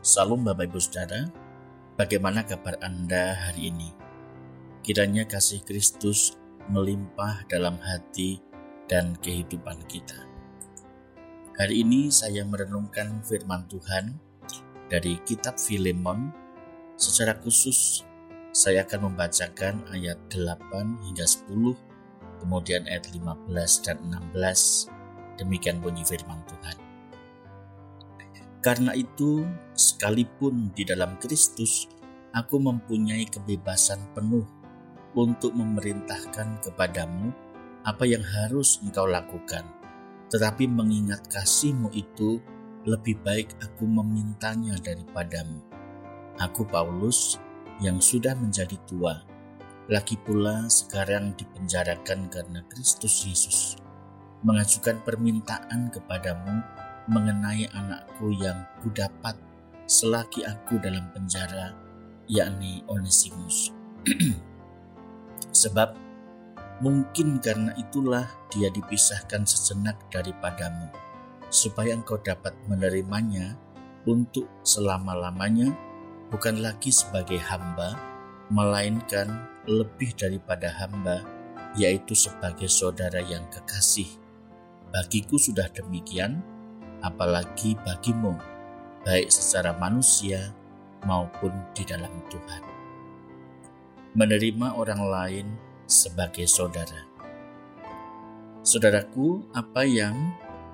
Salam 0.00 0.48
Bapak 0.48 0.64
Ibu 0.64 0.80
Saudara, 0.80 1.28
bagaimana 2.00 2.40
kabar 2.48 2.72
Anda 2.80 3.36
hari 3.36 3.68
ini? 3.68 3.92
Kiranya 4.80 5.28
kasih 5.28 5.60
Kristus 5.60 6.40
melimpah 6.72 7.44
dalam 7.52 7.76
hati 7.76 8.40
dan 8.88 9.12
kehidupan 9.20 9.76
kita. 9.92 10.16
Hari 11.52 11.84
ini 11.84 12.08
saya 12.08 12.48
merenungkan 12.48 13.20
firman 13.28 13.68
Tuhan 13.68 14.16
dari 14.88 15.20
kitab 15.28 15.60
Filemon. 15.60 16.32
Secara 16.96 17.36
khusus 17.36 18.00
saya 18.56 18.88
akan 18.88 19.12
membacakan 19.12 19.84
ayat 19.92 20.16
8 20.32 21.12
hingga 21.12 21.28
10, 21.28 21.76
kemudian 22.40 22.88
ayat 22.88 23.04
15 23.12 23.84
dan 23.84 24.00
16. 24.32 24.88
Demikian 25.36 25.84
bunyi 25.84 26.08
firman 26.08 26.40
Tuhan. 26.48 26.89
Karena 28.60 28.92
itu, 28.92 29.48
sekalipun 29.72 30.76
di 30.76 30.84
dalam 30.84 31.16
Kristus, 31.16 31.88
aku 32.36 32.60
mempunyai 32.60 33.24
kebebasan 33.24 34.12
penuh 34.12 34.44
untuk 35.16 35.56
memerintahkan 35.56 36.60
kepadamu 36.60 37.32
apa 37.88 38.04
yang 38.04 38.20
harus 38.20 38.76
engkau 38.84 39.08
lakukan. 39.08 39.64
Tetapi 40.28 40.68
mengingat 40.68 41.24
kasihmu 41.32 41.88
itu, 41.96 42.38
lebih 42.84 43.16
baik 43.24 43.56
aku 43.64 43.88
memintanya 43.88 44.76
daripadamu. 44.80 45.64
Aku 46.40 46.68
Paulus 46.68 47.40
yang 47.80 47.96
sudah 48.00 48.36
menjadi 48.36 48.76
tua, 48.84 49.24
lagi 49.88 50.20
pula 50.20 50.68
sekarang 50.68 51.32
dipenjarakan 51.32 52.28
karena 52.28 52.60
Kristus 52.68 53.24
Yesus, 53.24 53.80
mengajukan 54.44 55.00
permintaan 55.02 55.88
kepadamu 55.92 56.60
mengenai 57.10 57.66
anakku 57.74 58.30
yang 58.38 58.62
kudapat 58.86 59.34
selagi 59.90 60.46
aku 60.46 60.78
dalam 60.78 61.10
penjara, 61.10 61.74
yakni 62.30 62.86
Onesimus. 62.86 63.74
Sebab 65.60 65.98
mungkin 66.78 67.42
karena 67.42 67.74
itulah 67.74 68.30
dia 68.54 68.70
dipisahkan 68.70 69.42
sejenak 69.42 69.98
daripadamu, 70.14 70.86
supaya 71.50 71.98
engkau 71.98 72.22
dapat 72.22 72.54
menerimanya 72.70 73.58
untuk 74.06 74.46
selama-lamanya, 74.62 75.74
bukan 76.30 76.62
lagi 76.62 76.94
sebagai 76.94 77.42
hamba, 77.42 77.98
melainkan 78.54 79.50
lebih 79.66 80.14
daripada 80.14 80.70
hamba, 80.78 81.26
yaitu 81.74 82.14
sebagai 82.14 82.70
saudara 82.70 83.18
yang 83.18 83.42
kekasih. 83.50 84.08
Bagiku 84.94 85.38
sudah 85.38 85.66
demikian, 85.70 86.42
apalagi 87.00 87.76
bagimu, 87.84 88.36
baik 89.04 89.32
secara 89.32 89.76
manusia 89.76 90.52
maupun 91.04 91.52
di 91.72 91.84
dalam 91.84 92.12
Tuhan. 92.28 92.62
Menerima 94.16 94.76
orang 94.76 95.02
lain 95.06 95.46
sebagai 95.86 96.44
saudara. 96.44 97.06
Saudaraku, 98.60 99.40
apa 99.56 99.86
yang 99.88 100.14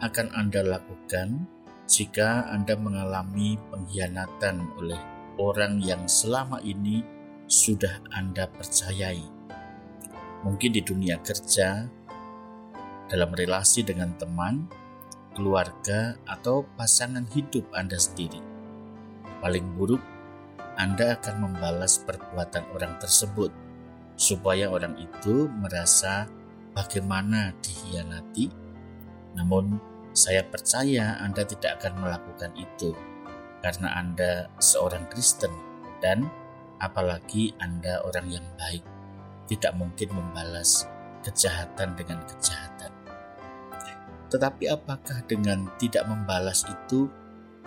akan 0.00 0.32
Anda 0.32 0.64
lakukan 0.64 1.44
jika 1.84 2.48
Anda 2.48 2.74
mengalami 2.80 3.60
pengkhianatan 3.68 4.80
oleh 4.80 5.00
orang 5.36 5.82
yang 5.84 6.08
selama 6.08 6.62
ini 6.64 7.04
sudah 7.44 8.00
Anda 8.16 8.48
percayai? 8.48 9.22
Mungkin 10.44 10.70
di 10.72 10.80
dunia 10.80 11.20
kerja, 11.20 11.88
dalam 13.08 13.30
relasi 13.36 13.84
dengan 13.84 14.16
teman, 14.16 14.64
keluarga, 15.34 16.16
atau 16.24 16.64
pasangan 16.78 17.26
hidup 17.34 17.66
Anda 17.74 17.98
sendiri. 17.98 18.40
Paling 19.42 19.76
buruk, 19.76 20.00
Anda 20.78 21.18
akan 21.20 21.50
membalas 21.50 22.00
perbuatan 22.00 22.70
orang 22.72 22.96
tersebut 23.02 23.50
supaya 24.14 24.70
orang 24.70 24.94
itu 24.96 25.50
merasa 25.50 26.30
bagaimana 26.72 27.50
dihianati. 27.58 28.46
Namun, 29.34 29.78
saya 30.14 30.46
percaya 30.46 31.18
Anda 31.18 31.42
tidak 31.42 31.82
akan 31.82 32.06
melakukan 32.06 32.54
itu 32.54 32.94
karena 33.58 33.98
Anda 33.98 34.46
seorang 34.62 35.10
Kristen 35.10 35.50
dan 35.98 36.30
apalagi 36.78 37.50
Anda 37.58 37.98
orang 38.06 38.30
yang 38.30 38.46
baik. 38.54 38.86
Tidak 39.50 39.74
mungkin 39.74 40.14
membalas 40.14 40.86
kejahatan 41.26 41.98
dengan 41.98 42.22
kejahatan. 42.24 42.93
Tetapi 44.34 44.66
apakah 44.66 45.22
dengan 45.30 45.70
tidak 45.78 46.10
membalas 46.10 46.66
itu 46.66 47.06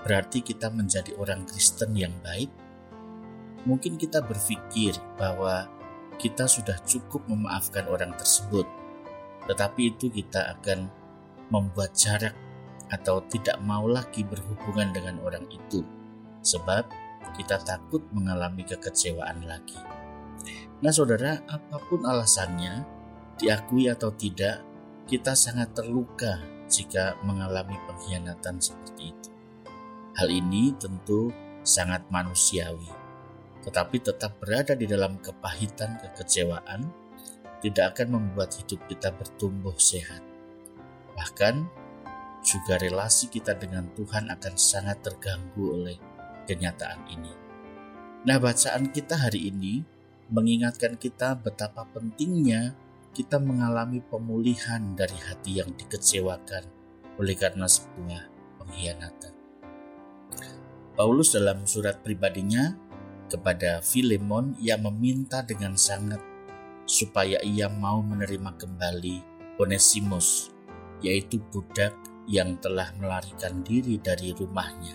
berarti 0.03 0.43
kita 0.43 0.67
menjadi 0.67 1.15
orang 1.15 1.47
Kristen 1.47 1.95
yang 1.95 2.11
baik? 2.19 2.51
Mungkin 3.63 3.95
kita 3.95 4.19
berpikir 4.19 4.99
bahwa 5.15 5.71
kita 6.19 6.43
sudah 6.43 6.75
cukup 6.83 7.23
memaafkan 7.31 7.87
orang 7.87 8.11
tersebut, 8.19 8.67
tetapi 9.47 9.95
itu 9.95 10.11
kita 10.11 10.59
akan 10.59 10.91
membuat 11.47 11.95
jarak 11.95 12.35
atau 12.91 13.23
tidak 13.31 13.55
mau 13.63 13.87
lagi 13.87 14.27
berhubungan 14.27 14.91
dengan 14.91 15.23
orang 15.23 15.47
itu, 15.47 15.87
sebab 16.43 16.83
kita 17.31 17.63
takut 17.63 18.03
mengalami 18.11 18.67
kekecewaan 18.67 19.47
lagi. 19.47 19.79
Nah, 20.83 20.91
saudara, 20.91 21.39
apa 21.47 21.79
pun 21.87 22.03
alasannya, 22.03 22.83
diakui 23.39 23.87
atau 23.87 24.11
tidak, 24.11 24.67
kita 25.07 25.31
sangat 25.31 25.71
terluka 25.71 26.56
jika 26.67 27.15
mengalami 27.23 27.75
pengkhianatan 27.87 28.59
seperti 28.59 29.15
itu. 29.15 29.29
Hal 30.17 30.27
ini 30.31 30.73
tentu 30.75 31.31
sangat 31.63 32.07
manusiawi, 32.11 32.89
tetapi 33.63 33.97
tetap 33.99 34.39
berada 34.39 34.73
di 34.73 34.87
dalam 34.87 35.19
kepahitan 35.19 35.99
kekecewaan 35.99 36.87
tidak 37.59 37.97
akan 37.97 38.21
membuat 38.21 38.53
hidup 38.53 38.81
kita 38.85 39.09
bertumbuh 39.13 39.75
sehat. 39.77 40.21
Bahkan 41.17 41.55
juga 42.45 42.79
relasi 42.79 43.27
kita 43.27 43.57
dengan 43.57 43.89
Tuhan 43.97 44.29
akan 44.31 44.53
sangat 44.55 45.03
terganggu 45.03 45.75
oleh 45.75 45.97
kenyataan 46.47 47.01
ini. 47.11 47.33
Nah, 48.23 48.37
bacaan 48.39 48.89
kita 48.93 49.19
hari 49.19 49.51
ini 49.51 49.83
mengingatkan 50.31 50.95
kita 50.99 51.35
betapa 51.39 51.87
pentingnya 51.91 52.75
kita 53.17 53.41
mengalami 53.41 53.97
pemulihan 53.97 54.93
dari 54.93 55.17
hati 55.17 55.57
yang 55.57 55.73
dikecewakan 55.73 56.69
oleh 57.17 57.33
karena 57.33 57.65
sebuah 57.65 58.21
pengkhianatan. 58.61 59.33
Paulus 60.93 61.33
dalam 61.33 61.65
surat 61.65 62.05
pribadinya 62.05 62.77
kepada 63.25 63.81
Filemon 63.81 64.53
ia 64.61 64.77
meminta 64.77 65.41
dengan 65.41 65.73
sangat 65.73 66.21
supaya 66.85 67.41
ia 67.41 67.65
mau 67.73 68.05
menerima 68.05 68.53
kembali 68.53 69.17
Onesimus, 69.57 70.53
yaitu 71.01 71.41
budak 71.49 71.97
yang 72.29 72.61
telah 72.61 72.93
melarikan 73.01 73.65
diri 73.65 73.97
dari 73.97 74.29
rumahnya. 74.37 74.93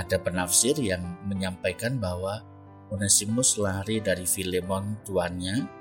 Ada 0.00 0.16
penafsir 0.16 0.80
yang 0.80 1.28
menyampaikan 1.28 2.00
bahwa 2.00 2.40
Onesimus 2.88 3.60
lari 3.60 4.00
dari 4.00 4.24
Filemon 4.24 5.04
tuannya 5.04 5.73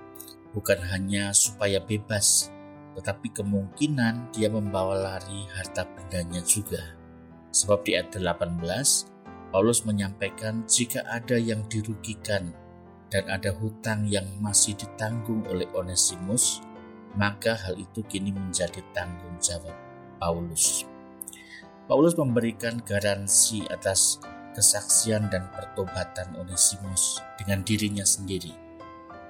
bukan 0.53 0.79
hanya 0.93 1.33
supaya 1.33 1.81
bebas, 1.81 2.53
tetapi 2.93 3.33
kemungkinan 3.33 4.31
dia 4.31 4.47
membawa 4.53 4.95
lari 4.95 5.49
harta 5.57 5.83
bendanya 5.83 6.39
juga. 6.45 6.95
Sebab 7.53 7.85
di 7.85 7.97
ayat 7.97 8.13
18, 8.17 9.13
Paulus 9.53 9.85
menyampaikan 9.85 10.65
jika 10.65 11.05
ada 11.05 11.37
yang 11.37 11.65
dirugikan 11.69 12.53
dan 13.13 13.29
ada 13.29 13.53
hutang 13.53 14.09
yang 14.09 14.25
masih 14.41 14.73
ditanggung 14.73 15.45
oleh 15.49 15.69
Onesimus, 15.77 16.65
maka 17.13 17.53
hal 17.53 17.77
itu 17.77 18.01
kini 18.09 18.33
menjadi 18.33 18.81
tanggung 18.97 19.37
jawab 19.37 19.77
Paulus. 20.17 20.89
Paulus 21.85 22.17
memberikan 22.17 22.81
garansi 22.81 23.61
atas 23.69 24.17
kesaksian 24.57 25.29
dan 25.29 25.49
pertobatan 25.53 26.33
Onesimus 26.41 27.21
dengan 27.37 27.61
dirinya 27.61 28.05
sendiri. 28.05 28.53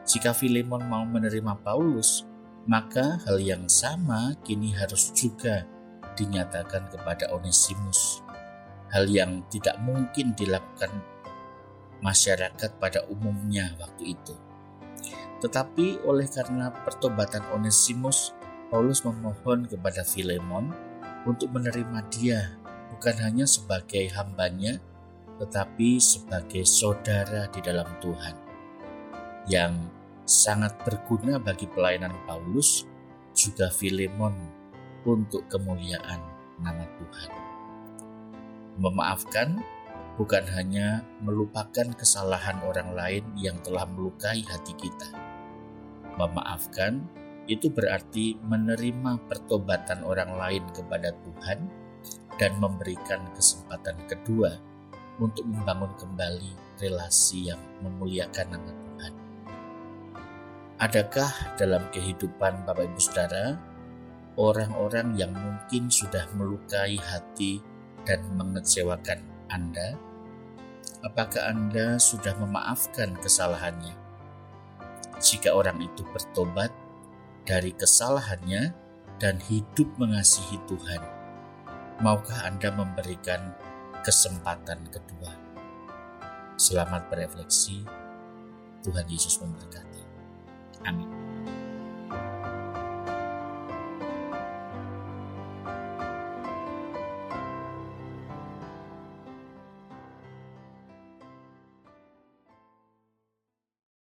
Jika 0.04 0.36
Filemon 0.36 0.84
mau 0.84 1.08
menerima 1.08 1.64
Paulus, 1.64 2.28
maka 2.68 3.24
hal 3.24 3.40
yang 3.40 3.72
sama 3.72 4.36
kini 4.44 4.76
harus 4.76 5.16
juga 5.16 5.64
dinyatakan 6.20 6.92
kepada 6.92 7.32
Onesimus. 7.32 8.20
Hal 8.92 9.08
yang 9.08 9.48
tidak 9.48 9.80
mungkin 9.80 10.36
dilakukan 10.36 10.92
masyarakat 12.04 12.72
pada 12.84 13.08
umumnya 13.08 13.72
waktu 13.80 14.12
itu. 14.12 14.36
Tetapi 15.40 16.04
oleh 16.04 16.28
karena 16.28 16.68
pertobatan 16.84 17.48
Onesimus, 17.56 18.36
Paulus 18.68 19.08
memohon 19.08 19.72
kepada 19.72 20.04
Filemon 20.04 20.68
untuk 21.24 21.48
menerima 21.56 22.00
dia 22.12 22.60
bukan 22.92 23.16
hanya 23.24 23.48
sebagai 23.48 24.04
hambanya, 24.20 24.84
tetapi 25.40 25.96
sebagai 26.04 26.68
saudara 26.68 27.48
di 27.48 27.64
dalam 27.64 27.88
Tuhan 28.04 28.43
yang 29.48 29.76
sangat 30.24 30.72
berguna 30.88 31.36
bagi 31.36 31.68
pelayanan 31.68 32.16
Paulus 32.24 32.88
juga 33.36 33.68
Filemon 33.68 34.36
untuk 35.04 35.44
kemuliaan 35.52 36.22
nama 36.64 36.86
Tuhan. 36.96 37.32
Memaafkan 38.80 39.60
bukan 40.16 40.46
hanya 40.54 41.04
melupakan 41.20 41.92
kesalahan 41.98 42.62
orang 42.64 42.96
lain 42.96 43.26
yang 43.36 43.60
telah 43.66 43.84
melukai 43.90 44.46
hati 44.46 44.74
kita. 44.80 45.10
Memaafkan 46.16 47.04
itu 47.50 47.68
berarti 47.68 48.40
menerima 48.40 49.20
pertobatan 49.28 50.08
orang 50.08 50.32
lain 50.40 50.64
kepada 50.72 51.12
Tuhan 51.12 51.60
dan 52.40 52.52
memberikan 52.62 53.28
kesempatan 53.36 54.00
kedua 54.08 54.56
untuk 55.20 55.46
membangun 55.46 55.92
kembali 56.00 56.80
relasi 56.80 57.52
yang 57.52 57.62
memuliakan 57.84 58.48
nama 58.58 58.72
Tuhan. 58.72 58.83
Adakah 60.84 61.56
dalam 61.56 61.88
kehidupan 61.96 62.68
Bapak 62.68 62.92
Ibu 62.92 63.00
Saudara 63.00 63.56
orang-orang 64.36 65.16
yang 65.16 65.32
mungkin 65.32 65.88
sudah 65.88 66.28
melukai 66.36 67.00
hati 67.00 67.64
dan 68.04 68.20
mengecewakan 68.36 69.24
anda? 69.48 69.96
Apakah 71.08 71.56
Anda 71.56 71.96
sudah 71.96 72.36
memaafkan 72.36 73.16
kesalahannya? 73.24 73.96
Jika 75.24 75.56
orang 75.56 75.80
itu 75.80 76.04
bertobat 76.12 76.76
dari 77.48 77.72
kesalahannya 77.72 78.76
dan 79.24 79.40
hidup 79.40 79.88
mengasihi 79.96 80.60
Tuhan, 80.68 81.00
maukah 82.04 82.44
Anda 82.44 82.76
memberikan 82.76 83.56
kesempatan 84.04 84.84
kedua? 84.92 85.32
Selamat 86.60 87.08
berefleksi. 87.08 87.88
Tuhan 88.84 89.08
Yesus 89.08 89.40
memberkati. 89.40 90.03
Amén. 90.86 91.23